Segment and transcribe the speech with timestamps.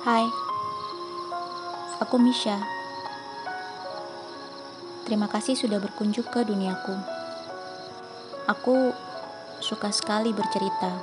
[0.00, 0.24] Hai,
[2.00, 2.56] aku Misha.
[5.04, 6.96] Terima kasih sudah berkunjung ke duniaku.
[8.48, 8.96] Aku
[9.60, 10.96] suka sekali bercerita.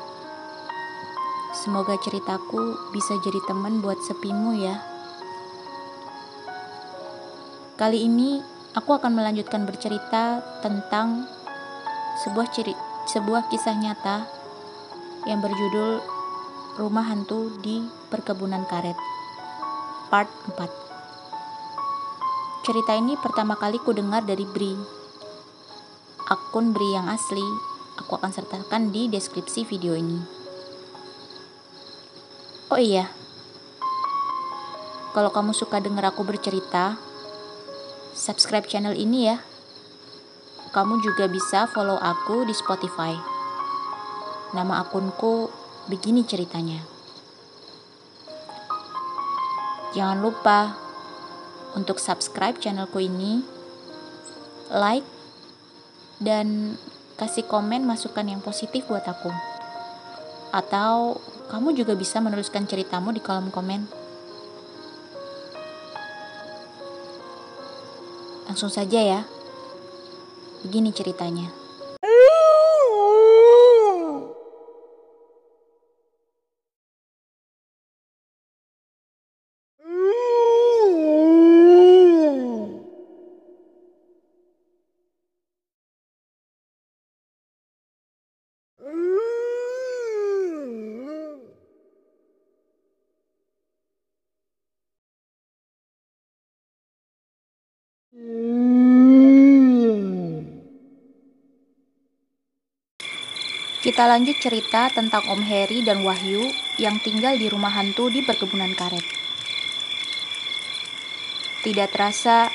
[1.53, 4.81] Semoga ceritaku bisa jadi teman buat sepimu ya.
[7.77, 8.41] Kali ini
[8.73, 11.29] aku akan melanjutkan bercerita tentang
[12.25, 12.73] sebuah ciri
[13.13, 14.25] sebuah kisah nyata
[15.29, 16.16] yang berjudul
[16.77, 17.81] Rumah Hantu di
[18.13, 18.93] Perkebunan Karet.
[20.13, 20.69] Part 4
[22.61, 24.77] Cerita ini pertama kali ku dengar dari Bri.
[26.29, 27.41] Akun Bri yang asli
[27.97, 30.21] aku akan sertakan di deskripsi video ini.
[32.69, 33.09] Oh iya.
[35.17, 37.01] Kalau kamu suka dengar aku bercerita
[38.13, 39.41] Subscribe channel ini ya.
[40.77, 43.17] Kamu juga bisa follow aku di Spotify.
[44.53, 45.56] Nama akunku
[45.87, 46.83] begini ceritanya.
[49.95, 50.75] Jangan lupa
[51.73, 53.41] untuk subscribe channelku ini,
[54.69, 55.07] like,
[56.19, 56.75] dan
[57.17, 59.31] kasih komen masukan yang positif buat aku.
[60.51, 63.87] Atau kamu juga bisa menuliskan ceritamu di kolom komen.
[68.51, 69.21] Langsung saja ya.
[70.67, 71.66] Begini ceritanya.
[103.97, 108.77] Kita lanjut cerita tentang Om Heri dan Wahyu yang tinggal di rumah hantu di perkebunan
[108.77, 109.01] karet.
[111.65, 112.53] Tidak terasa,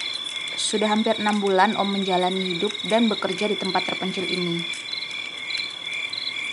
[0.54, 4.62] sudah hampir enam bulan Om menjalani hidup dan bekerja di tempat terpencil ini.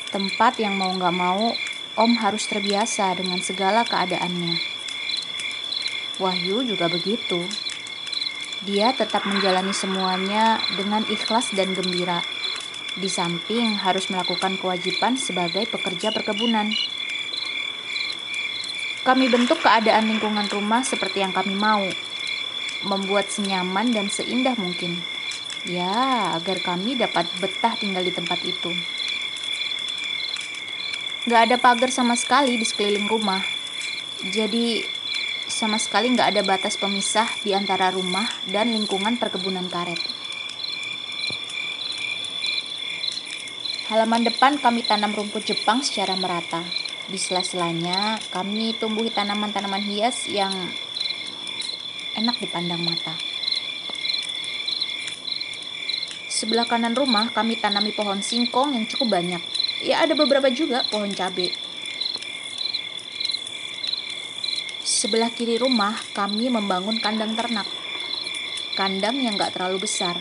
[0.10, 1.54] Tempat yang mau gak mau,
[1.94, 4.58] Om harus terbiasa dengan segala keadaannya.
[6.18, 7.46] Wahyu juga begitu.
[8.66, 12.39] Dia tetap menjalani semuanya dengan ikhlas dan gembira
[12.98, 16.74] di samping harus melakukan kewajiban sebagai pekerja perkebunan.
[19.06, 21.86] Kami bentuk keadaan lingkungan rumah seperti yang kami mau,
[22.86, 25.02] membuat senyaman dan seindah mungkin.
[25.68, 28.72] Ya, agar kami dapat betah tinggal di tempat itu.
[31.28, 33.44] Gak ada pagar sama sekali di sekeliling rumah.
[34.24, 34.82] Jadi,
[35.52, 40.19] sama sekali gak ada batas pemisah di antara rumah dan lingkungan perkebunan karet.
[43.90, 46.62] Halaman depan kami tanam rumput Jepang secara merata.
[47.10, 50.54] Di sela-selanya kami tumbuhi tanaman-tanaman hias yang
[52.14, 53.18] enak dipandang mata.
[56.30, 59.42] Sebelah kanan rumah kami tanami pohon singkong yang cukup banyak.
[59.82, 61.50] Ya ada beberapa juga pohon cabai.
[64.86, 67.66] Sebelah kiri rumah kami membangun kandang ternak.
[68.78, 70.14] Kandang yang gak terlalu besar,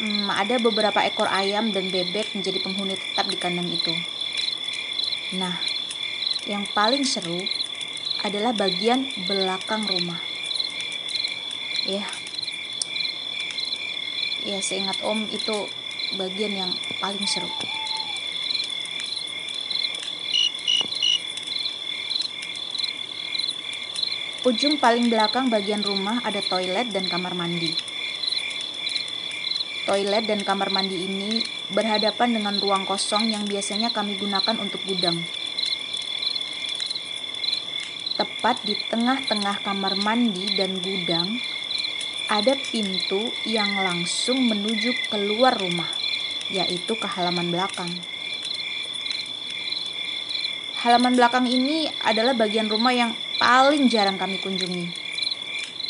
[0.00, 3.92] hmm, ada beberapa ekor ayam dan bebek menjadi penghuni tetap di kandang itu.
[5.36, 5.60] Nah,
[6.48, 7.44] yang paling seru
[8.24, 10.18] adalah bagian belakang rumah.
[11.84, 12.04] Ya,
[14.44, 15.68] ya seingat Om itu
[16.16, 17.48] bagian yang paling seru.
[24.40, 27.89] Ujung paling belakang bagian rumah ada toilet dan kamar mandi.
[29.90, 31.42] Toilet dan kamar mandi ini
[31.74, 35.18] berhadapan dengan ruang kosong yang biasanya kami gunakan untuk gudang.
[38.14, 41.42] Tepat di tengah-tengah kamar mandi dan gudang,
[42.30, 45.90] ada pintu yang langsung menuju keluar rumah,
[46.54, 47.90] yaitu ke halaman belakang.
[50.86, 53.10] Halaman belakang ini adalah bagian rumah yang
[53.42, 54.86] paling jarang kami kunjungi,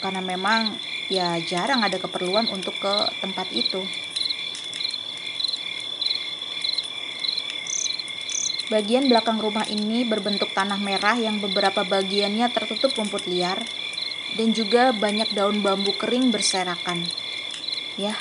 [0.01, 3.83] karena memang ya jarang ada keperluan untuk ke tempat itu.
[8.71, 13.59] Bagian belakang rumah ini berbentuk tanah merah yang beberapa bagiannya tertutup rumput liar
[14.39, 17.03] dan juga banyak daun bambu kering berserakan.
[17.99, 18.15] Ya,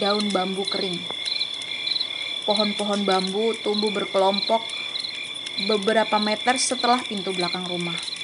[0.00, 1.04] daun bambu kering.
[2.48, 4.64] Pohon-pohon bambu tumbuh berkelompok
[5.68, 8.17] beberapa meter setelah pintu belakang rumah.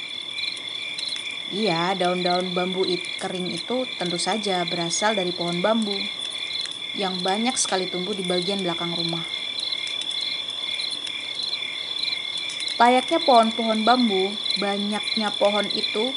[1.53, 2.89] Iya, daun-daun bambu
[3.21, 5.93] kering itu tentu saja berasal dari pohon bambu
[6.97, 9.21] yang banyak sekali tumbuh di bagian belakang rumah.
[12.81, 16.17] Layaknya pohon-pohon bambu, banyaknya pohon itu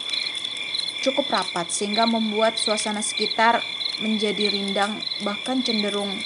[1.04, 3.62] cukup rapat sehingga membuat suasana sekitar
[4.00, 6.18] menjadi rindang bahkan cenderung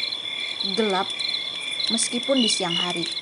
[0.78, 1.10] gelap
[1.90, 3.21] meskipun di siang hari.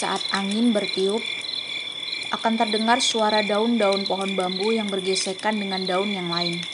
[0.00, 1.20] Saat angin bertiup,
[2.32, 6.64] akan terdengar suara daun-daun pohon bambu yang bergesekan dengan daun yang lain.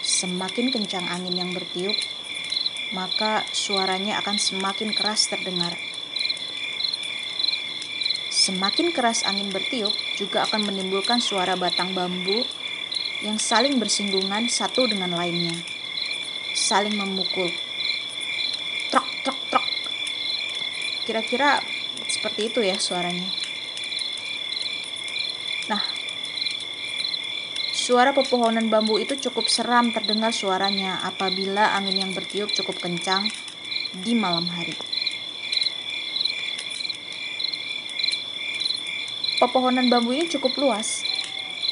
[0.00, 1.92] Semakin kencang angin yang bertiup,
[2.96, 5.76] maka suaranya akan semakin keras terdengar.
[8.32, 12.48] Semakin keras angin bertiup juga akan menimbulkan suara batang bambu
[13.20, 15.52] yang saling bersinggungan satu dengan lainnya,
[16.56, 17.52] saling memukul.
[18.88, 19.66] Trok, trok, trok.
[21.04, 21.60] Kira-kira
[22.28, 23.24] seperti itu ya suaranya.
[25.72, 25.80] Nah,
[27.72, 33.32] suara pepohonan bambu itu cukup seram terdengar suaranya apabila angin yang bertiup cukup kencang
[34.04, 34.76] di malam hari.
[39.40, 41.08] Pepohonan bambu ini cukup luas.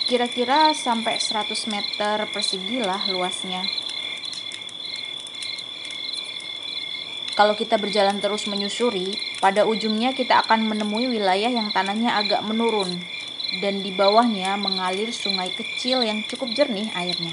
[0.08, 3.60] Kira-kira sampai 100 meter persegi lah luasnya.
[7.36, 13.04] Kalau kita berjalan terus menyusuri, pada ujungnya kita akan menemui wilayah yang tanahnya agak menurun
[13.60, 17.32] dan di bawahnya mengalir sungai kecil yang cukup jernih airnya.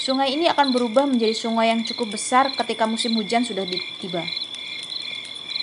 [0.00, 3.68] Sungai ini akan berubah menjadi sungai yang cukup besar ketika musim hujan sudah
[4.00, 4.24] tiba.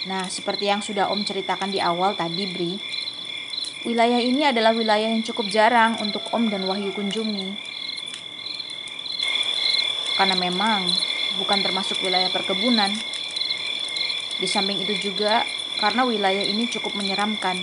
[0.06, 2.78] Nah, seperti yang sudah Om ceritakan di awal tadi, Bri,
[3.84, 7.58] wilayah ini adalah wilayah yang cukup jarang untuk Om dan Wahyu kunjungi.
[10.16, 10.86] Karena memang
[11.38, 12.92] bukan termasuk wilayah perkebunan.
[14.38, 15.46] Di samping itu juga
[15.78, 17.62] karena wilayah ini cukup menyeramkan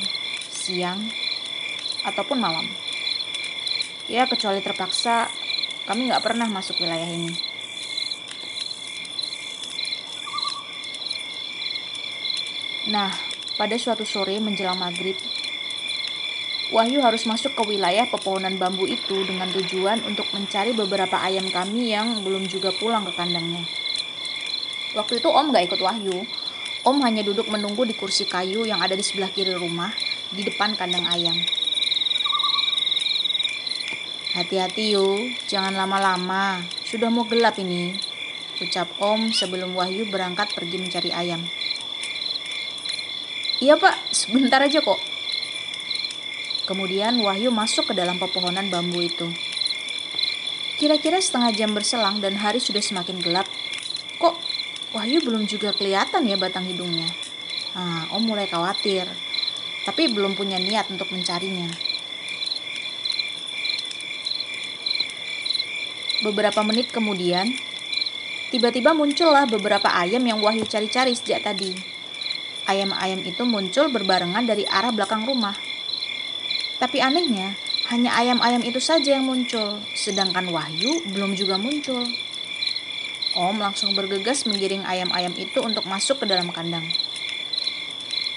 [0.50, 1.10] siang
[2.06, 2.66] ataupun malam.
[4.06, 5.28] Ya, kecuali terpaksa
[5.84, 7.34] kami nggak pernah masuk wilayah ini.
[12.84, 13.08] Nah,
[13.56, 15.16] pada suatu sore menjelang maghrib,
[16.74, 21.94] Wahyu harus masuk ke wilayah pepohonan bambu itu dengan tujuan untuk mencari beberapa ayam kami
[21.94, 23.62] yang belum juga pulang ke kandangnya.
[24.98, 26.26] Waktu itu Om gak ikut Wahyu.
[26.82, 29.94] Om hanya duduk menunggu di kursi kayu yang ada di sebelah kiri rumah,
[30.34, 31.38] di depan kandang ayam.
[34.34, 36.58] Hati-hati yuk, jangan lama-lama.
[36.82, 37.94] Sudah mau gelap ini.
[38.58, 41.38] Ucap Om sebelum Wahyu berangkat pergi mencari ayam.
[43.62, 45.13] Iya pak, sebentar aja kok.
[46.64, 49.28] Kemudian Wahyu masuk ke dalam pepohonan bambu itu.
[50.81, 53.44] Kira-kira setengah jam berselang dan hari sudah semakin gelap.
[54.16, 54.34] Kok
[54.96, 57.08] Wahyu belum juga kelihatan ya batang hidungnya?
[57.75, 59.05] Nah, Om mulai khawatir,
[59.84, 61.69] tapi belum punya niat untuk mencarinya.
[66.25, 67.52] Beberapa menit kemudian,
[68.49, 71.94] tiba-tiba muncullah beberapa ayam yang Wahyu cari-cari sejak tadi
[72.64, 75.56] ayam-ayam itu muncul berbarengan dari arah belakang rumah.
[76.82, 77.54] Tapi anehnya,
[77.92, 82.02] hanya ayam-ayam itu saja yang muncul, sedangkan Wahyu belum juga muncul.
[83.34, 86.86] Om langsung bergegas menggiring ayam-ayam itu untuk masuk ke dalam kandang.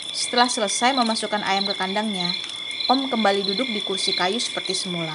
[0.10, 2.34] Setelah selesai memasukkan ayam ke kandangnya,
[2.90, 5.14] Om kembali duduk di kursi kayu seperti semula.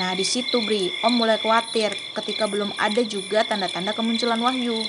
[0.00, 4.80] Nah, di situ Bri, Om mulai khawatir ketika belum ada juga tanda-tanda kemunculan Wahyu.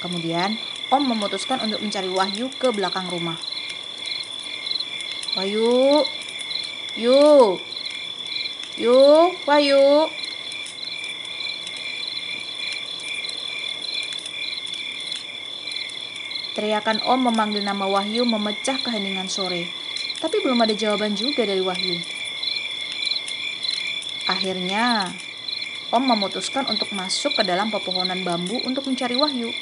[0.00, 0.56] Kemudian,
[0.88, 3.36] Om memutuskan untuk mencari Wahyu ke belakang rumah.
[5.36, 6.06] Wahyu,
[6.96, 7.60] yuk,
[8.80, 10.08] yuk, Wahyu.
[16.56, 19.68] Teriakan Om memanggil nama Wahyu memecah keheningan sore,
[20.24, 22.00] tapi belum ada jawaban juga dari Wahyu.
[24.24, 25.12] Akhirnya,
[25.92, 29.52] Om memutuskan untuk masuk ke dalam pepohonan bambu untuk mencari Wahyu.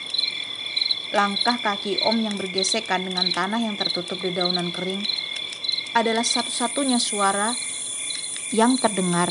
[1.11, 5.03] Langkah kaki Om yang bergesekan dengan tanah yang tertutup dedaunan kering
[5.95, 7.55] adalah satu-satunya suara
[8.51, 9.31] yang terdengar.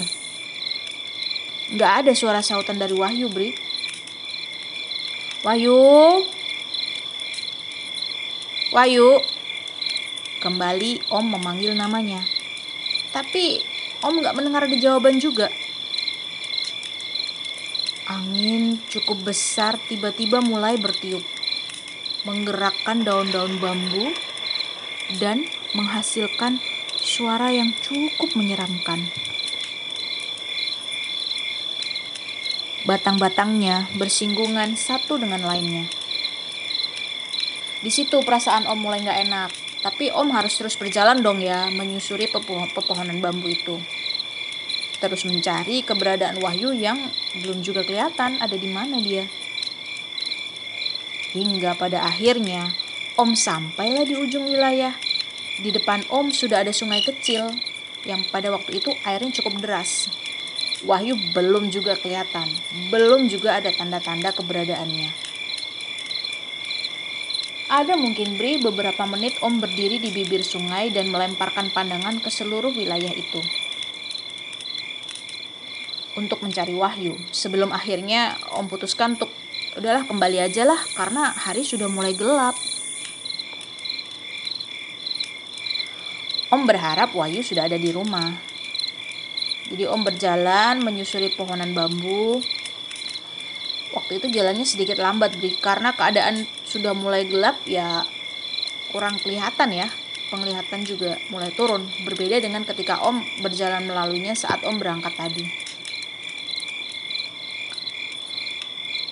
[1.76, 3.52] Gak ada suara sautan dari Wahyu, Bri.
[5.44, 5.76] Wahyu.
[8.72, 9.10] Wahyu.
[10.40, 12.24] Kembali Om memanggil namanya.
[13.12, 13.60] Tapi
[14.00, 15.52] Om gak mendengar ada jawaban juga.
[18.08, 21.24] Angin cukup besar tiba-tiba mulai bertiup
[22.24, 24.12] menggerakkan daun-daun bambu
[25.20, 26.62] dan menghasilkan
[27.02, 29.10] suara yang cukup menyeramkan.
[32.84, 35.88] Batang-batangnya bersinggungan satu dengan lainnya.
[37.84, 39.52] Di situ perasaan Om mulai nggak enak,
[39.84, 42.32] tapi Om harus terus berjalan dong ya menyusuri
[42.72, 43.76] pepohonan bambu itu.
[45.04, 46.96] Terus mencari keberadaan Wahyu yang
[47.44, 49.28] belum juga kelihatan ada di mana dia.
[51.36, 52.72] Hingga pada akhirnya
[53.20, 54.96] Om sampailah di ujung wilayah.
[55.62, 57.46] Di depan Om sudah ada sungai kecil
[58.10, 60.10] yang pada waktu itu airnya cukup deras.
[60.84, 62.50] Wahyu belum juga kelihatan,
[62.90, 65.14] belum juga ada tanda-tanda keberadaannya.
[67.74, 72.74] Ada mungkin Bri beberapa menit Om berdiri di bibir sungai dan melemparkan pandangan ke seluruh
[72.74, 73.42] wilayah itu.
[76.14, 79.30] Untuk mencari Wahyu, sebelum akhirnya Om putuskan untuk
[79.78, 82.54] udahlah kembali aja lah karena hari sudah mulai gelap.
[86.54, 88.30] Om berharap Wahyu sudah ada di rumah.
[89.74, 92.46] Jadi Om berjalan menyusuri pohonan bambu.
[93.98, 98.06] Waktu itu jalannya sedikit lambat karena keadaan sudah mulai gelap ya
[98.94, 99.90] kurang kelihatan ya.
[100.30, 101.90] Penglihatan juga mulai turun.
[102.06, 105.50] Berbeda dengan ketika Om berjalan melaluinya saat Om berangkat tadi.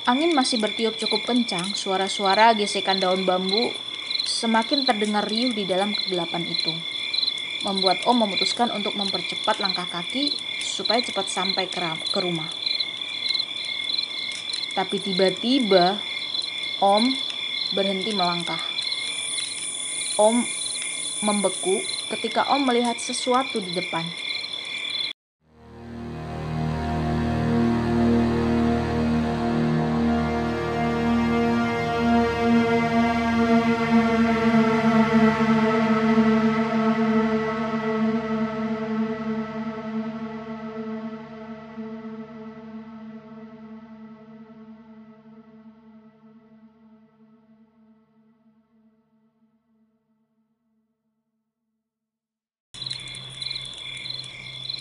[0.06, 3.74] Angin masih bertiup cukup kencang, suara-suara gesekan daun bambu
[4.30, 6.91] semakin terdengar riuh di dalam kegelapan itu
[7.62, 12.50] membuat Om memutuskan untuk mempercepat langkah kaki supaya cepat sampai ke, rumah.
[14.74, 16.02] Tapi tiba-tiba
[16.82, 17.04] Om
[17.78, 18.62] berhenti melangkah.
[20.18, 20.42] Om
[21.22, 24.31] membeku ketika Om melihat sesuatu di depan.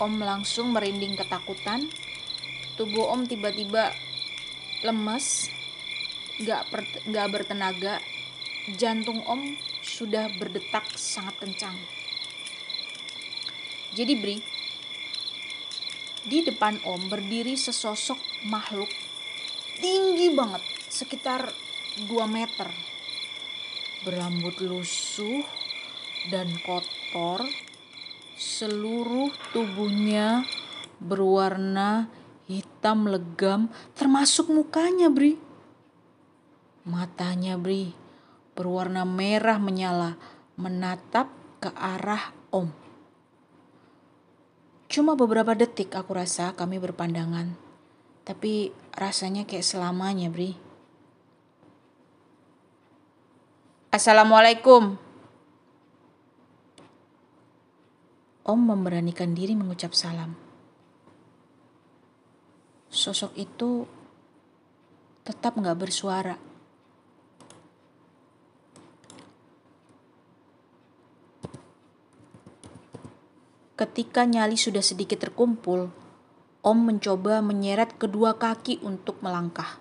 [0.00, 1.84] Om langsung merinding ketakutan.
[2.80, 3.92] Tubuh Om tiba-tiba
[4.80, 5.52] lemas,
[6.40, 8.00] gak, per, gak bertenaga.
[8.80, 11.76] Jantung Om sudah berdetak sangat kencang.
[13.92, 14.36] Jadi Bri,
[16.24, 18.88] di depan Om berdiri sesosok makhluk
[19.80, 21.52] tinggi banget, sekitar
[22.08, 22.72] 2 meter.
[24.00, 25.44] Berambut lusuh
[26.32, 27.44] dan kotor
[28.40, 30.48] Seluruh tubuhnya
[30.96, 32.08] berwarna
[32.48, 35.36] hitam legam termasuk mukanya Bri.
[36.88, 37.92] Matanya Bri
[38.56, 40.16] berwarna merah menyala
[40.56, 41.28] menatap
[41.60, 42.72] ke arah Om.
[44.88, 47.60] Cuma beberapa detik aku rasa kami berpandangan.
[48.24, 50.56] Tapi rasanya kayak selamanya, Bri.
[53.92, 55.09] Assalamualaikum.
[58.50, 60.34] Om memberanikan diri mengucap salam.
[62.90, 63.86] Sosok itu
[65.22, 66.34] tetap nggak bersuara.
[73.78, 75.86] Ketika nyali sudah sedikit terkumpul,
[76.66, 79.78] Om mencoba menyeret kedua kaki untuk melangkah.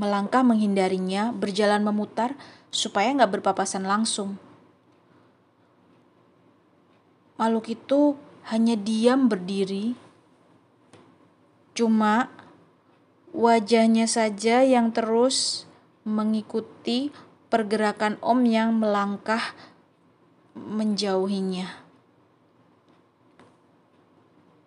[0.00, 2.32] Melangkah menghindarinya, berjalan memutar
[2.72, 4.40] supaya nggak berpapasan langsung.
[7.36, 8.16] Makhluk itu
[8.48, 9.92] hanya diam berdiri,
[11.76, 12.32] cuma
[13.36, 15.68] wajahnya saja yang terus
[16.08, 17.12] mengikuti
[17.52, 19.52] pergerakan Om yang melangkah
[20.56, 21.68] menjauhinya.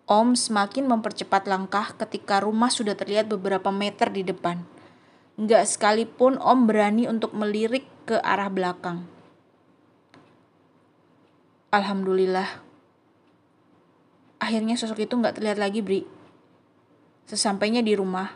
[0.04, 4.73] Om semakin mempercepat langkah ketika rumah sudah terlihat beberapa meter di depan.
[5.34, 9.08] Nggak sekalipun Om berani untuk melirik ke arah belakang.
[11.74, 12.62] Alhamdulillah.
[14.38, 16.06] Akhirnya sosok itu nggak terlihat lagi, Bri.
[17.26, 18.30] Sesampainya di rumah,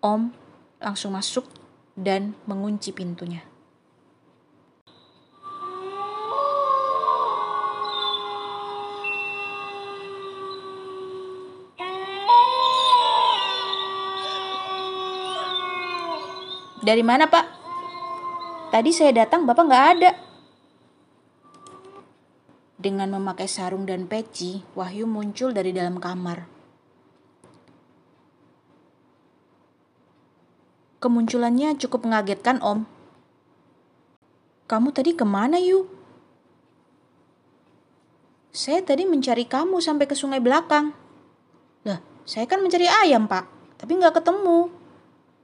[0.00, 0.32] Om
[0.80, 1.44] langsung masuk
[1.92, 3.49] dan mengunci pintunya.
[16.80, 17.44] Dari mana pak?
[18.72, 20.10] Tadi saya datang bapak nggak ada.
[22.80, 26.48] Dengan memakai sarung dan peci, Wahyu muncul dari dalam kamar.
[31.04, 32.88] Kemunculannya cukup mengagetkan om.
[34.64, 35.84] Kamu tadi ke mana yuk?
[38.56, 40.96] Saya tadi mencari kamu sampai ke sungai belakang.
[41.84, 43.44] Lah, saya kan mencari ayam pak,
[43.76, 44.72] tapi nggak ketemu.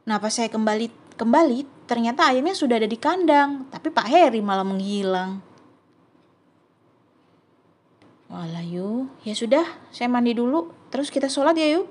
[0.04, 5.40] Kenapa saya kembali Kembali, ternyata ayamnya sudah ada di kandang, tapi Pak Heri malah menghilang.
[8.28, 11.88] Walah yuk, ya sudah, saya mandi dulu, terus kita sholat ya yuk.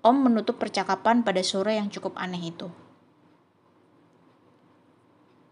[0.00, 2.72] Om menutup percakapan pada sore yang cukup aneh itu.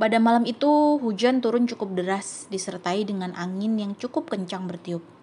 [0.01, 5.22] Pada malam itu, hujan turun cukup deras, disertai dengan angin yang cukup kencang bertiup.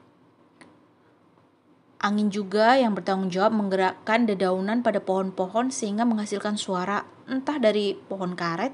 [1.99, 8.39] Angin juga yang bertanggung jawab menggerakkan dedaunan pada pohon-pohon sehingga menghasilkan suara entah dari pohon
[8.39, 8.71] karet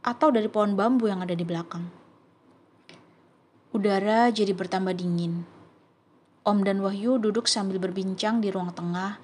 [0.00, 1.84] atau dari pohon bambu yang ada di belakang.
[3.76, 5.44] Udara jadi bertambah dingin.
[6.48, 9.20] Om dan Wahyu duduk sambil berbincang di ruang tengah,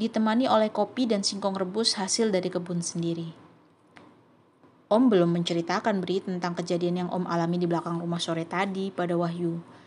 [0.00, 3.36] ditemani oleh kopi dan singkong rebus hasil dari kebun sendiri.
[4.88, 9.12] Om belum menceritakan Bri tentang kejadian yang Om alami di belakang rumah sore tadi pada
[9.12, 9.79] Wahyu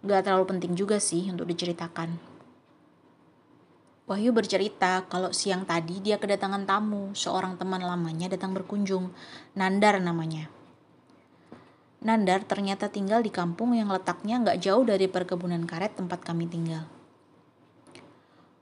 [0.00, 2.30] gak terlalu penting juga sih untuk diceritakan.
[4.10, 9.14] Wahyu bercerita kalau siang tadi dia kedatangan tamu, seorang teman lamanya datang berkunjung,
[9.54, 10.50] Nandar namanya.
[12.02, 16.90] Nandar ternyata tinggal di kampung yang letaknya nggak jauh dari perkebunan karet tempat kami tinggal.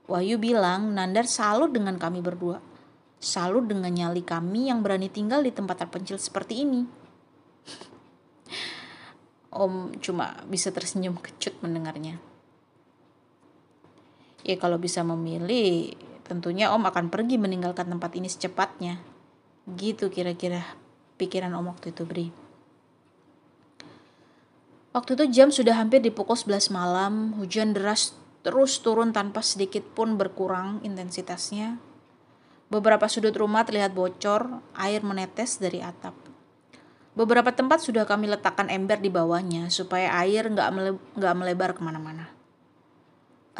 [0.05, 2.61] Wahyu bilang Nandar salut dengan kami berdua.
[3.17, 6.98] Salut dengan nyali kami yang berani tinggal di tempat terpencil seperti ini.
[9.49, 12.21] Om cuma bisa tersenyum kecut mendengarnya.
[14.45, 19.01] Ya kalau bisa memilih, tentunya Om akan pergi meninggalkan tempat ini secepatnya.
[19.73, 20.63] Gitu kira-kira
[21.17, 22.27] pikiran Om waktu itu, Bri.
[24.89, 29.85] Waktu itu jam sudah hampir di pukul 11 malam, hujan deras terus turun tanpa sedikit
[29.93, 31.77] pun berkurang intensitasnya.
[32.69, 36.28] Beberapa sudut rumah terlihat bocor, air menetes dari atap.
[37.19, 42.31] Beberapa tempat sudah kami letakkan ember di bawahnya supaya air nggak mele melebar ke mana-mana.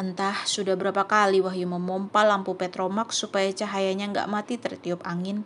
[0.00, 5.44] Entah sudah berapa kali Wahyu memompa lampu petromak supaya cahayanya nggak mati tertiup angin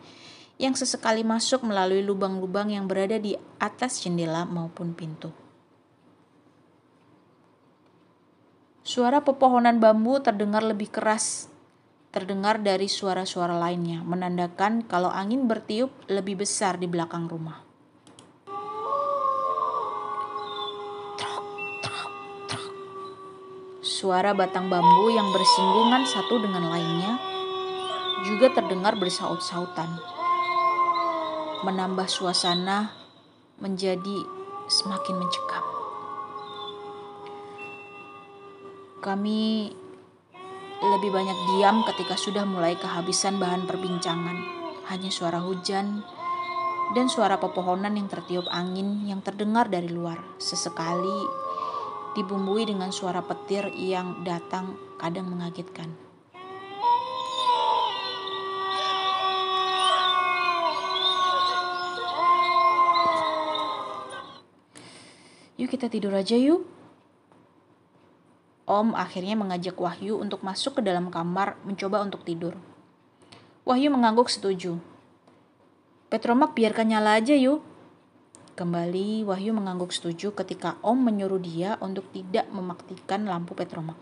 [0.62, 5.34] yang sesekali masuk melalui lubang-lubang yang berada di atas jendela maupun pintu.
[8.86, 11.50] Suara pepohonan bambu terdengar lebih keras,
[12.14, 17.63] terdengar dari suara-suara lainnya, menandakan kalau angin bertiup lebih besar di belakang rumah.
[24.04, 27.16] Suara batang bambu yang bersinggungan satu dengan lainnya
[28.20, 29.88] juga terdengar bersaut-sautan.
[31.64, 32.92] Menambah suasana
[33.64, 34.28] menjadi
[34.68, 35.64] semakin mencekam.
[39.00, 39.72] Kami
[40.84, 44.36] lebih banyak diam ketika sudah mulai kehabisan bahan perbincangan.
[44.92, 46.04] Hanya suara hujan
[46.92, 50.20] dan suara pepohonan yang tertiup angin yang terdengar dari luar.
[50.36, 51.43] Sesekali
[52.14, 55.90] dibumbui dengan suara petir yang datang kadang mengagetkan.
[65.54, 66.66] Yuk kita tidur aja yuk.
[68.64, 72.56] Om akhirnya mengajak Wahyu untuk masuk ke dalam kamar mencoba untuk tidur.
[73.62, 74.80] Wahyu mengangguk setuju.
[76.08, 77.64] Petromak biarkan nyala aja yuk,
[78.54, 83.98] Kembali, Wahyu mengangguk setuju ketika Om menyuruh dia untuk tidak memaktikan lampu petromak.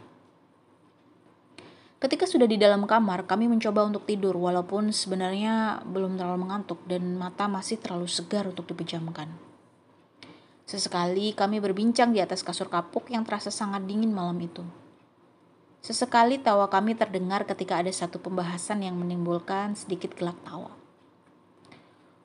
[1.97, 7.17] Ketika sudah di dalam kamar, kami mencoba untuk tidur walaupun sebenarnya belum terlalu mengantuk dan
[7.17, 9.33] mata masih terlalu segar untuk dipejamkan.
[10.69, 14.61] Sesekali kami berbincang di atas kasur kapuk yang terasa sangat dingin malam itu.
[15.81, 20.82] Sesekali tawa kami terdengar ketika ada satu pembahasan yang menimbulkan sedikit gelak tawa.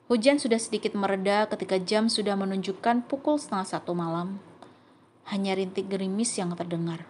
[0.08, 4.40] Hujan sudah sedikit mereda ketika jam sudah menunjukkan pukul setengah satu malam.
[5.28, 7.04] Hanya rintik gerimis yang terdengar.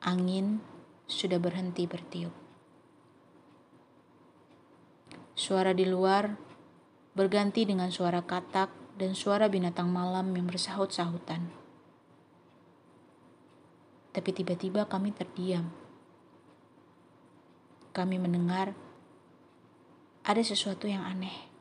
[0.00, 0.64] Angin
[1.04, 2.32] sudah berhenti bertiup.
[5.36, 6.32] Suara di luar
[7.12, 11.52] berganti dengan suara katak dan suara binatang malam yang bersahut-sahutan.
[14.16, 15.68] Tapi tiba-tiba kami terdiam.
[17.92, 18.72] Kami mendengar
[20.24, 21.53] ada sesuatu yang aneh.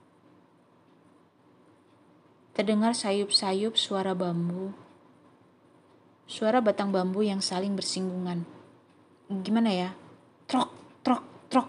[2.54, 4.78] Terdengar sayup-sayup suara bambu,
[6.30, 8.46] suara batang bambu yang saling bersinggungan.
[9.42, 9.90] Gimana ya?
[10.46, 10.70] Trok,
[11.02, 11.68] trok, trok.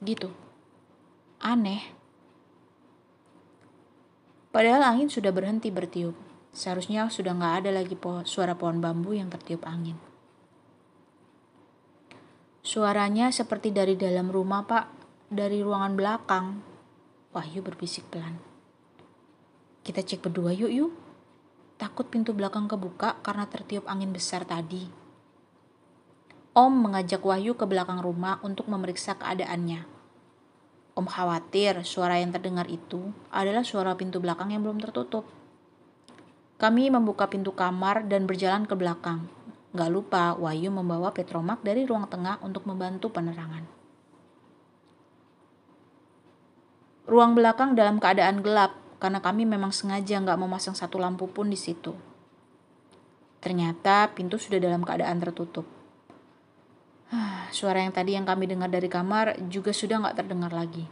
[0.00, 0.32] Gitu.
[1.44, 1.92] Aneh.
[4.48, 6.16] Padahal angin sudah berhenti bertiup.
[6.52, 9.96] Seharusnya sudah nggak ada lagi po suara pohon bambu yang tertiup angin.
[12.64, 14.86] Suaranya seperti dari dalam rumah, Pak.
[15.32, 16.46] Dari ruangan belakang.
[17.32, 18.51] Wahyu berbisik pelan.
[19.82, 20.92] Kita cek berdua yuk yuk.
[21.74, 24.86] Takut pintu belakang kebuka karena tertiup angin besar tadi.
[26.54, 29.82] Om mengajak Wahyu ke belakang rumah untuk memeriksa keadaannya.
[30.94, 35.26] Om khawatir suara yang terdengar itu adalah suara pintu belakang yang belum tertutup.
[36.60, 39.26] Kami membuka pintu kamar dan berjalan ke belakang.
[39.72, 43.64] Gak lupa, Wahyu membawa Petromak dari ruang tengah untuk membantu penerangan.
[47.08, 51.58] Ruang belakang dalam keadaan gelap karena kami memang sengaja nggak memasang satu lampu pun di
[51.58, 51.90] situ.
[53.42, 55.66] Ternyata pintu sudah dalam keadaan tertutup.
[57.50, 60.86] Suara yang tadi yang kami dengar dari kamar juga sudah nggak terdengar lagi.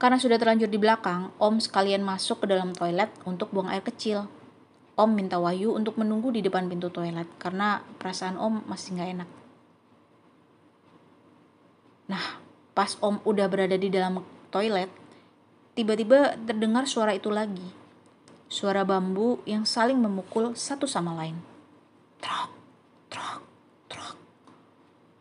[0.00, 4.32] Karena sudah terlanjur di belakang, Om sekalian masuk ke dalam toilet untuk buang air kecil.
[4.96, 9.30] Om minta Wahyu untuk menunggu di depan pintu toilet karena perasaan Om masih nggak enak.
[12.08, 12.24] Nah,
[12.72, 14.88] pas Om udah berada di dalam toilet,
[15.74, 17.66] tiba-tiba terdengar suara itu lagi.
[18.50, 21.38] Suara bambu yang saling memukul satu sama lain.
[22.18, 22.50] Trok,
[23.06, 23.40] trok,
[23.86, 24.16] trok.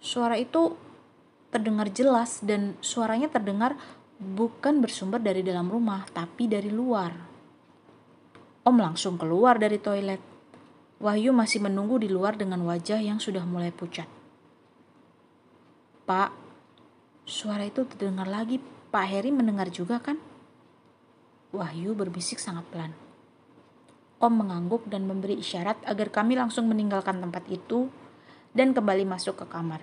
[0.01, 0.73] Suara itu
[1.53, 3.77] terdengar jelas dan suaranya terdengar
[4.19, 7.13] bukan bersumber dari dalam rumah, tapi dari luar.
[8.65, 10.21] Om langsung keluar dari toilet.
[10.99, 14.05] Wahyu masih menunggu di luar dengan wajah yang sudah mulai pucat.
[16.03, 16.35] Pak,
[17.23, 18.59] suara itu terdengar lagi.
[18.89, 20.28] Pak Heri mendengar juga kan?
[21.49, 22.93] Wahyu berbisik sangat pelan.
[24.21, 27.89] Om mengangguk dan memberi isyarat agar kami langsung meninggalkan tempat itu
[28.53, 29.81] dan kembali masuk ke kamar.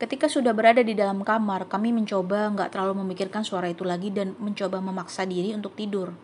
[0.00, 4.32] Ketika sudah berada di dalam kamar, kami mencoba nggak terlalu memikirkan suara itu lagi dan
[4.40, 6.16] mencoba memaksa diri untuk tidur.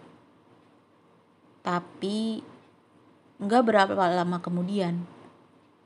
[1.61, 2.41] Tapi
[3.37, 5.05] nggak berapa lama kemudian,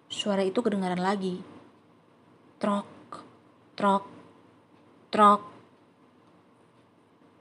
[0.07, 1.43] suara itu kedengaran lagi.
[2.63, 2.87] Trok,
[3.75, 4.05] trok,
[5.11, 5.60] trok.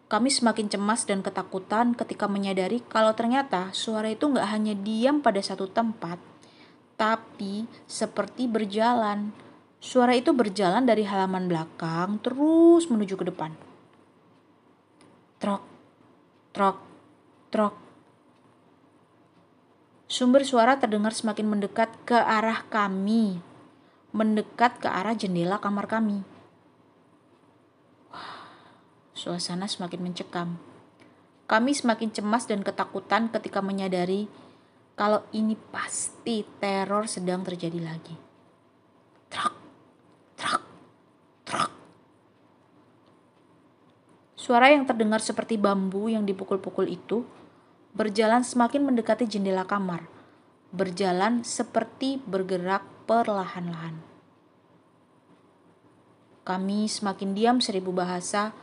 [0.10, 5.38] Kami semakin cemas dan ketakutan ketika menyadari kalau ternyata suara itu nggak hanya diam pada
[5.38, 6.18] satu tempat,
[6.98, 9.30] tapi seperti berjalan
[9.80, 13.56] Suara itu berjalan dari halaman belakang terus menuju ke depan.
[15.40, 15.64] Trok,
[16.52, 16.78] trok,
[17.48, 17.76] trok.
[20.12, 23.40] Sumber suara terdengar semakin mendekat ke arah kami,
[24.12, 26.28] mendekat ke arah jendela kamar kami.
[29.20, 30.56] Suasana semakin mencekam.
[31.44, 34.32] Kami semakin cemas dan ketakutan ketika menyadari
[34.96, 38.16] kalau ini pasti teror sedang terjadi lagi.
[44.40, 47.28] Suara yang terdengar seperti bambu yang dipukul-pukul itu
[47.92, 50.08] berjalan semakin mendekati jendela kamar,
[50.72, 54.00] berjalan seperti bergerak perlahan-lahan.
[56.48, 58.56] Kami semakin diam seribu bahasa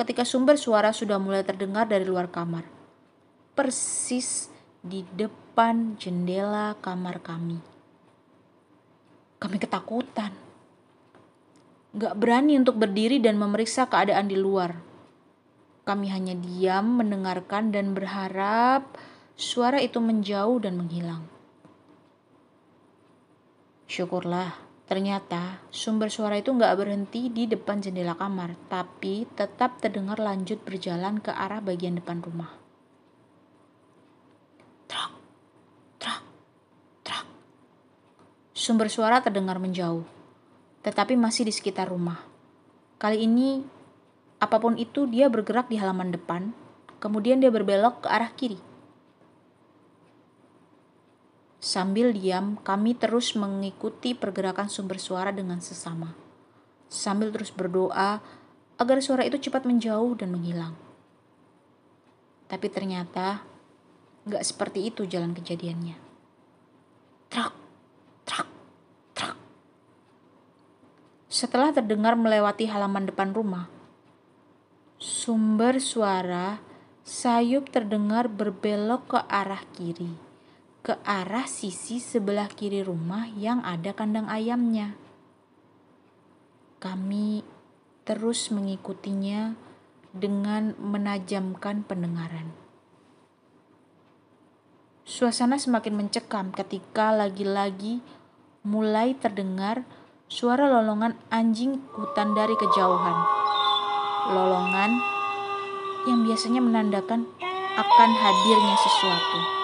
[0.00, 2.64] ketika sumber suara sudah mulai terdengar dari luar kamar,
[3.52, 4.48] persis
[4.80, 7.60] di depan jendela kamar kami.
[9.36, 10.32] Kami ketakutan,
[11.92, 14.90] gak berani untuk berdiri dan memeriksa keadaan di luar
[15.90, 18.94] kami hanya diam, mendengarkan, dan berharap
[19.34, 21.26] suara itu menjauh dan menghilang.
[23.90, 24.54] Syukurlah,
[24.90, 31.22] ternyata sumber suara itu nggak berhenti di depan jendela kamar, tapi tetap terdengar lanjut berjalan
[31.22, 32.50] ke arah bagian depan rumah.
[34.90, 35.14] Trak,
[36.02, 36.22] trak,
[37.06, 37.22] trak.
[38.50, 40.02] Sumber suara terdengar menjauh,
[40.82, 42.18] tetapi masih di sekitar rumah.
[42.98, 43.62] Kali ini
[44.40, 46.56] Apa pun itu, dia bergerak di halaman depan,
[46.96, 48.69] kemudian dia berbelok ke arah kiri.
[51.60, 56.16] Sambil diam, kami terus mengikuti pergerakan sumber suara dengan sesama,
[56.88, 58.24] sambil terus berdoa
[58.80, 60.72] agar suara itu cepat menjauh dan menghilang.
[62.48, 63.44] Tapi ternyata
[64.24, 66.00] gak seperti itu jalan kejadiannya.
[67.28, 67.52] Trak,
[68.24, 68.48] trak,
[69.12, 69.36] trak.
[71.28, 73.68] Setelah terdengar melewati halaman depan rumah,
[75.00, 76.60] Sumber suara
[77.08, 80.12] sayup terdengar berbelok ke arah kiri,
[80.80, 84.96] ke arah sisi sebelah kiri rumah yang ada kandang ayamnya.
[86.80, 87.44] Kami
[88.08, 89.54] terus mengikutinya
[90.16, 92.50] dengan menajamkan pendengaran.
[95.04, 98.00] Suasana semakin mencekam ketika lagi-lagi
[98.64, 99.84] mulai terdengar
[100.30, 103.40] suara lolongan anjing hutan dari kejauhan
[104.30, 105.00] lolongan
[106.06, 107.26] yang biasanya menandakan
[107.74, 109.59] akan hadirnya sesuatu.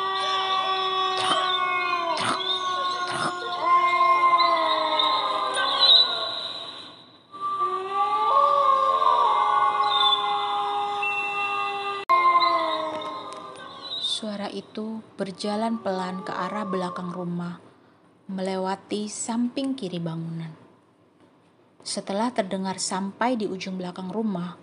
[15.16, 17.56] Berjalan pelan ke arah belakang rumah,
[18.28, 20.52] melewati samping kiri bangunan.
[21.80, 24.60] Setelah terdengar sampai di ujung belakang rumah,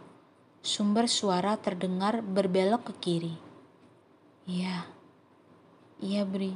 [0.62, 3.36] sumber suara terdengar berbelok ke kiri.
[4.46, 4.86] Iya,
[6.06, 6.54] iya Bri.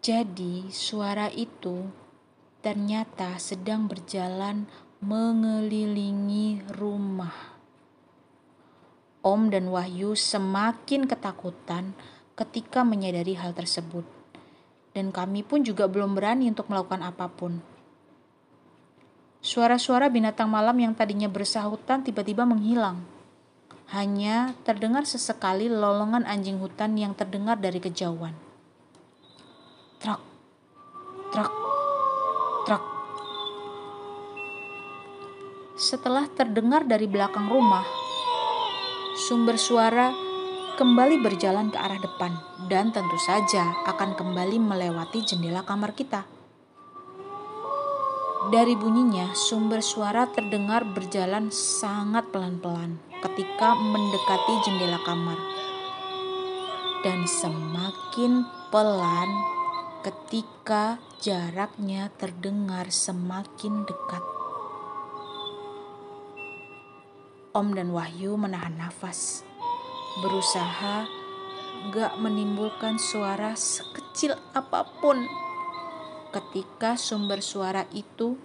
[0.00, 1.84] Jadi suara itu
[2.64, 4.64] ternyata sedang berjalan
[5.04, 7.58] mengelilingi rumah.
[9.20, 11.92] Om dan Wahyu semakin ketakutan
[12.38, 14.06] ketika menyadari hal tersebut.
[14.94, 17.58] Dan kami pun juga belum berani untuk melakukan apa pun.
[19.42, 23.02] Suara-suara binatang malam yang tadinya bersahutan tiba-tiba menghilang.
[23.90, 28.34] Hanya terdengar sesekali lolongan anjing hutan yang terdengar dari kejauhan.
[29.98, 30.22] Truk,
[31.34, 31.52] truk,
[32.68, 32.84] truk.
[35.78, 37.86] Setelah terdengar dari belakang rumah,
[39.16, 40.27] sumber suara
[40.78, 42.38] kembali berjalan ke arah depan
[42.70, 46.22] dan tentu saja akan kembali melewati jendela kamar kita.
[48.54, 55.34] Dari bunyinya, sumber suara terdengar berjalan sangat pelan-pelan ketika mendekati jendela kamar.
[57.02, 59.30] Dan semakin pelan
[60.06, 64.22] ketika jaraknya terdengar semakin dekat.
[67.50, 69.47] Om dan Wahyu menahan nafas,
[70.24, 71.04] berusaha
[71.94, 75.22] gak menimbulkan suara sekecil apa pun.
[76.28, 78.36] Ketika sumber suara itu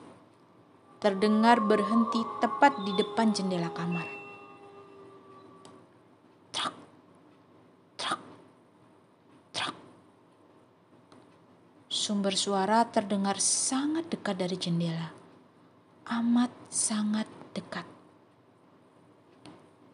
[1.04, 4.08] terdengar berhenti tepat di depan jendela kamar.
[6.56, 6.76] Trak,
[8.00, 8.22] trak,
[9.52, 9.76] trak.
[11.92, 15.12] Sumber suara terdengar sangat dekat dari jendela.
[16.08, 17.93] Amat sangat dekat.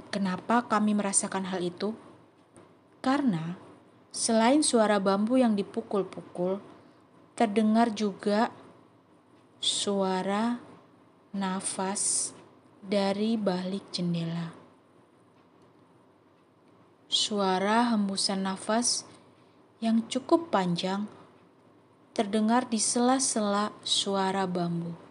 [0.09, 1.93] Kenapa kami merasakan hal itu?
[2.97, 3.53] Karena
[4.09, 6.57] selain suara bambu yang dipukul-pukul,
[7.37, 8.49] terdengar juga
[9.61, 10.57] suara
[11.29, 12.33] nafas
[12.81, 14.49] dari balik jendela.
[17.05, 19.05] Suara hembusan nafas
[19.77, 21.05] yang cukup panjang
[22.17, 25.08] terdengar di sela-sela suara bambu.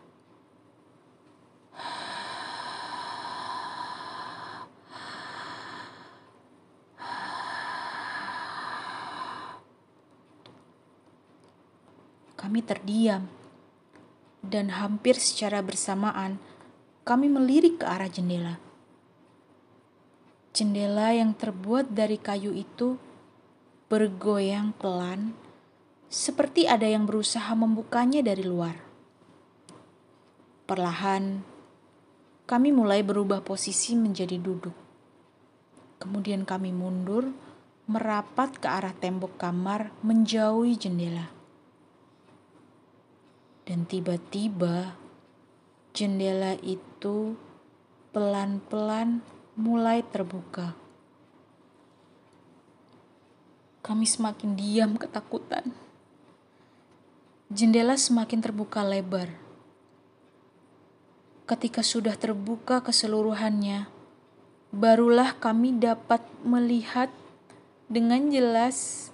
[12.39, 13.27] Kami terdiam,
[14.47, 16.39] dan hampir secara bersamaan
[17.03, 18.61] kami melirik ke arah jendela.
[20.53, 23.01] Jendela yang terbuat dari kayu itu
[23.89, 25.33] bergoyang pelan,
[26.13, 28.77] seperti ada yang berusaha membukanya dari luar.
[30.69, 31.41] Perlahan,
[32.45, 34.77] kami mulai berubah posisi menjadi duduk.
[35.97, 37.33] Kemudian kami mundur,
[37.89, 41.38] merapat ke arah tembok kamar, menjauhi jendela.
[43.69, 44.97] Dan tiba-tiba
[45.93, 47.37] jendela itu
[48.17, 49.21] pelan-pelan
[49.61, 50.73] mulai terbuka.
[53.85, 55.77] Kami semakin diam ketakutan.
[57.53, 59.37] Jendela semakin terbuka lebar.
[61.45, 63.85] Ketika sudah terbuka keseluruhannya,
[64.73, 67.13] barulah kami dapat melihat
[67.85, 69.09] dengan jelas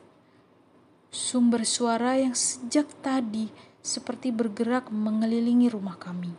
[1.11, 6.33] sumber suara yang sejak tadi seperti bergerak mengelilingi rumah kami.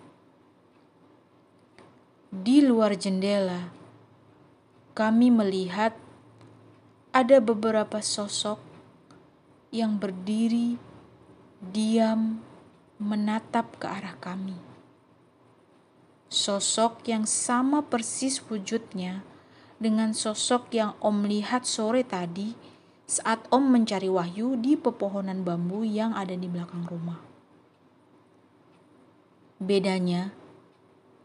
[2.33, 3.69] Di luar jendela,
[4.97, 5.93] kami melihat
[7.13, 8.57] ada beberapa sosok
[9.69, 10.81] yang berdiri
[11.61, 12.41] diam
[12.97, 14.57] menatap ke arah kami.
[16.33, 19.21] Sosok yang sama persis wujudnya
[19.77, 22.57] dengan sosok yang Om lihat sore tadi
[23.05, 27.34] saat Om mencari Wahyu di pepohonan bambu yang ada di belakang rumah.
[29.55, 30.35] Bedanya,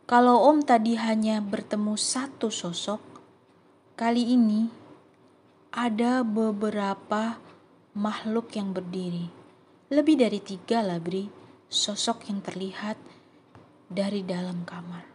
[0.07, 3.03] kalau Om tadi hanya bertemu satu sosok,
[3.99, 4.71] kali ini
[5.75, 7.43] ada beberapa
[7.99, 9.27] makhluk yang berdiri.
[9.91, 11.27] Lebih dari tiga lah, Bri,
[11.67, 12.95] sosok yang terlihat
[13.91, 15.11] dari dalam kamar.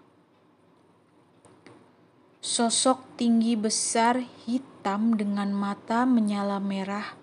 [2.43, 7.15] Sosok tinggi besar hitam dengan mata menyala merah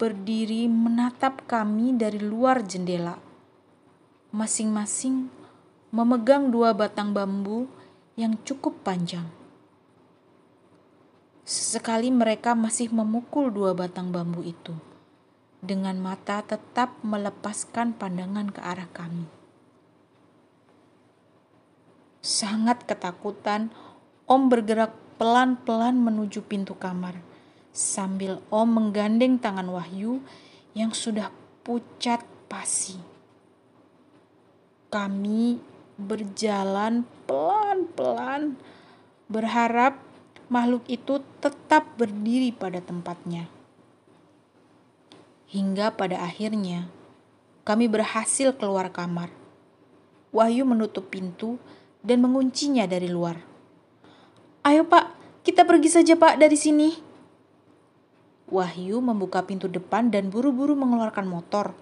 [0.00, 3.25] berdiri menatap kami dari luar jendela
[4.36, 5.32] masing-masing
[5.88, 7.64] memegang dua batang bambu
[8.20, 9.24] yang cukup panjang.
[11.40, 14.76] Sesekali mereka masih memukul dua batang bambu itu,
[15.64, 19.24] dengan mata tetap melepaskan pandangan ke arah kami.
[22.20, 23.72] Sangat ketakutan,
[24.28, 27.16] Om bergerak pelan-pelan menuju pintu kamar,
[27.72, 30.20] sambil Om menggandeng tangan Wahyu
[30.76, 31.32] yang sudah
[31.64, 32.20] pucat
[32.52, 33.15] pasi
[34.92, 35.58] kami
[35.96, 38.54] berjalan pelan-pelan
[39.26, 39.98] berharap
[40.46, 43.50] makhluk itu tetap berdiri pada tempatnya.
[45.50, 46.90] Hingga pada akhirnya
[47.66, 49.30] kami berhasil keluar kamar.
[50.30, 51.58] Wahyu menutup pintu
[52.04, 53.40] dan menguncinya dari luar.
[54.62, 55.10] Ayo pak,
[55.42, 56.94] kita pergi saja pak dari sini.
[58.46, 61.74] Wahyu membuka pintu depan dan buru-buru mengeluarkan motor.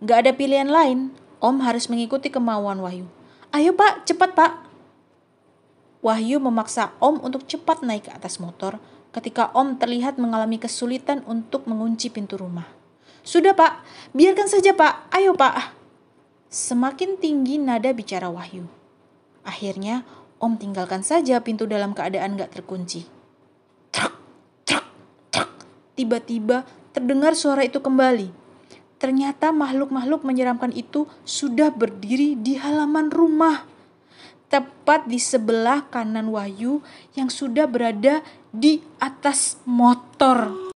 [0.00, 3.08] Gak ada pilihan lain, Om harus mengikuti kemauan Wahyu.
[3.50, 4.52] Ayo pak, cepat pak.
[6.04, 8.76] Wahyu memaksa Om untuk cepat naik ke atas motor
[9.10, 12.68] ketika Om terlihat mengalami kesulitan untuk mengunci pintu rumah.
[13.24, 15.76] Sudah pak, biarkan saja pak, ayo pak.
[16.52, 18.68] Semakin tinggi nada bicara Wahyu.
[19.44, 20.04] Akhirnya
[20.40, 23.04] Om tinggalkan saja pintu dalam keadaan gak terkunci.
[23.92, 24.16] Trak,
[24.64, 24.88] trak,
[25.28, 25.50] trak.
[25.96, 26.64] Tiba-tiba
[26.96, 28.39] terdengar suara itu kembali.
[29.00, 33.64] Ternyata makhluk-makhluk menyeramkan itu sudah berdiri di halaman rumah.
[34.52, 36.84] Tepat di sebelah kanan Wahyu
[37.16, 38.20] yang sudah berada
[38.52, 40.69] di atas motor.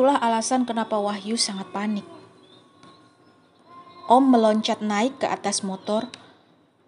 [0.00, 2.08] Itulah alasan kenapa Wahyu sangat panik.
[4.08, 6.08] Om meloncat naik ke atas motor,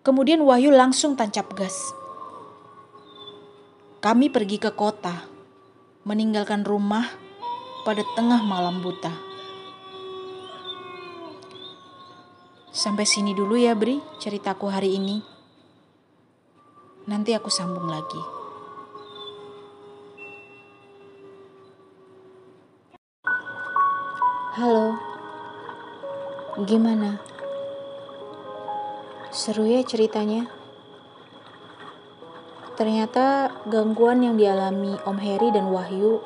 [0.01, 1.93] kemudian Wahyu langsung tancap gas.
[4.01, 5.29] Kami pergi ke kota,
[6.09, 7.05] meninggalkan rumah
[7.85, 9.13] pada tengah malam buta.
[12.73, 15.21] Sampai sini dulu ya, Bri, ceritaku hari ini.
[17.13, 18.42] Nanti aku sambung lagi.
[24.53, 25.01] Halo,
[26.69, 27.17] gimana?
[29.33, 30.45] Seru ya ceritanya.
[32.77, 36.21] Ternyata gangguan yang dialami Om Heri dan Wahyu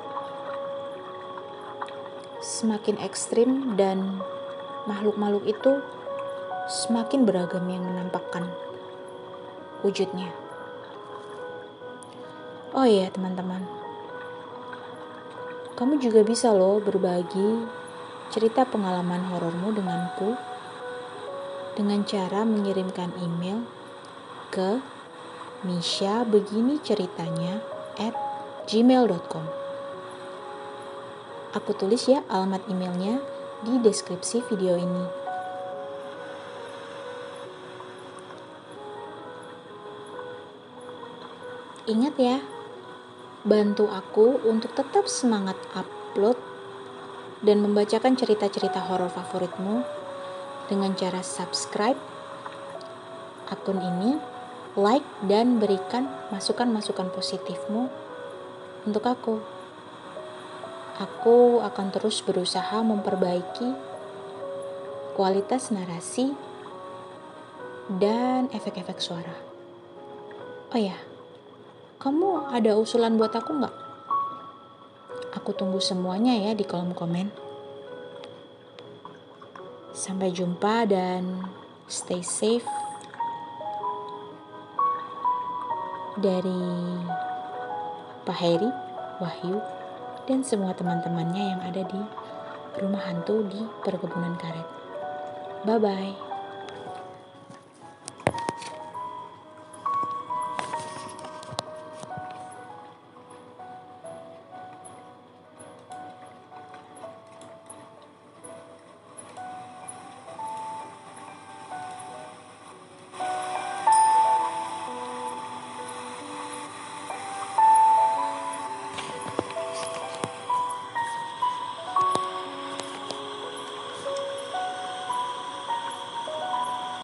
[2.43, 4.19] semakin ekstrim dan
[4.91, 5.79] makhluk-makhluk itu
[6.67, 8.51] semakin beragam yang menampakkan
[9.87, 10.35] wujudnya.
[12.75, 13.63] Oh iya teman-teman,
[15.79, 17.86] kamu juga bisa loh berbagi
[18.33, 20.39] cerita pengalaman horormu denganku
[21.77, 23.63] dengan cara mengirimkan email
[24.49, 24.81] ke
[25.65, 27.61] Misha begini ceritanya
[27.97, 28.15] at
[28.69, 29.67] gmail.com
[31.57, 33.17] Aku tulis ya alamat emailnya
[33.65, 35.27] di deskripsi video ini.
[41.87, 42.43] Ingat ya,
[43.47, 46.37] bantu aku untuk tetap semangat upload
[47.45, 49.85] dan membacakan cerita-cerita horor favoritmu
[50.73, 51.99] dengan cara subscribe
[53.47, 54.19] akun ini,
[54.75, 57.89] like dan berikan masukan-masukan positifmu
[58.85, 59.39] untuk aku.
[60.97, 63.69] Aku akan terus berusaha memperbaiki
[65.15, 66.33] kualitas narasi
[68.01, 69.37] dan efek-efek suara.
[70.75, 70.97] Oh ya,
[72.03, 73.86] kamu ada usulan buat aku nggak?
[75.47, 77.31] Aku tunggu semuanya ya di kolom komen.
[79.95, 81.47] Sampai jumpa dan
[81.87, 82.67] stay safe
[86.19, 86.67] dari
[88.27, 88.67] Pak Heri,
[89.23, 89.63] Wahyu,
[90.27, 92.03] dan semua teman-temannya yang ada di
[92.83, 94.67] rumah hantu di perkebunan karet.
[95.63, 96.26] Bye bye.